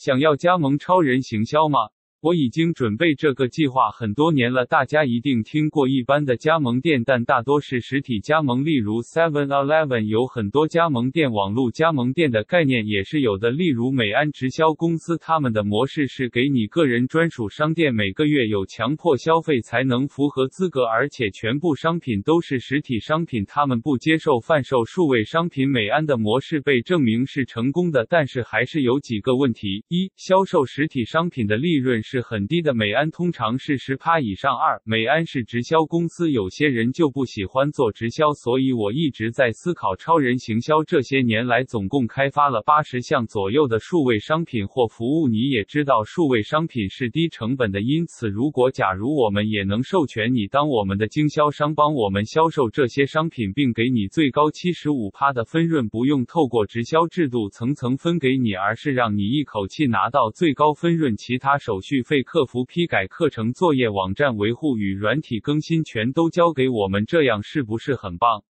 [0.00, 1.90] 想要加盟超人行销吗？
[2.22, 25.70] 我已经准备这个计划很多年了，大家一定听过一般的加盟店，但大多是实体加盟，例如 Seven Eleven 有很多加盟店，网络加盟店的概念也是有的，例如美安直销公司，他们的模式是给你个人专属商店，每个月有强迫消费才能符合资格，而且全部商品都是实体商品，他们不接受贩售数位商品。
[25.70, 34.56] 美安的模式被证明是成功的，但是还是有几个问题：一、销售实体商品的利润是很低的，美安通常是十趴以上。
[34.56, 40.82] 二，美安是直销公司，有些人就不喜欢做直销，所以我一直在思考超人行销。
[40.82, 45.28] 这些年来，总共开发了八十项左右的数位商品或服务。
[45.28, 68.44] 你也知道，数位商品是低成本的，因此，如果假如我们也能授权你当我们的经销商，帮我们销售这些商品，并给你最高七十五趴的分润，不用透过直销制度层层分给你，而是让你一口气拿到最高分润，其他手续费、客服批改、课程作业、网站维护与软体更新全都交给我们，这样是不是很棒？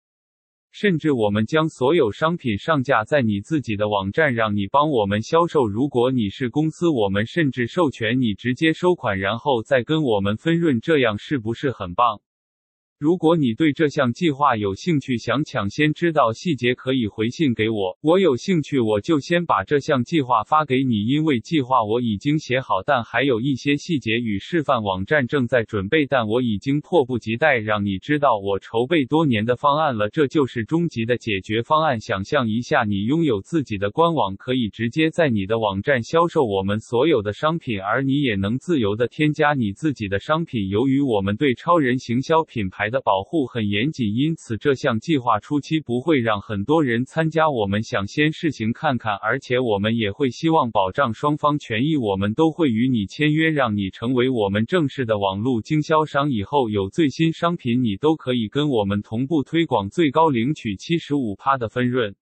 [0.73, 5.67] 甚至我们将所有商品上架在你自己的网站，让你帮我们销售。
[5.67, 12.21] 如果你是公司，我们甚至授权你直接收款，然后再跟我们分润，这样是不是很棒？
[13.01, 17.99] 如果你对这项计划有兴趣，想抢先知道细节，可以回信给我。
[18.03, 26.05] 我有兴趣，我就先把这项计划发给你，因为计划我已经写好，但还有一些细节与示范网站正在准备。
[26.05, 32.01] 但我已经迫不及待让你知道我筹备多年的方案了，这就是终极的解决方案。
[32.01, 40.69] 想象一下，你拥有自己的官网，可以直接在你的网站销售我们所有的商品，而你也能自由地添加你自己的商品。
[40.69, 47.49] 由于我们对超人行销品牌的保护很严谨，因此这项计划初期不会让很多人参加。
[47.49, 51.97] 我们想先试行看看，而且我们也会希望保障双方权益。
[51.97, 56.31] 我们都会与你签约，让你成为我们正式的网络经销商。
[56.31, 62.15] 以后有最新商品，你都可以跟我们同步推广，最高领取七十五趴的分润。